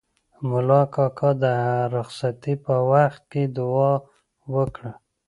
[0.49, 1.43] ملا کاکا د
[1.95, 3.93] رخصتۍ په وخت کې دوعا
[4.53, 4.91] وکړه.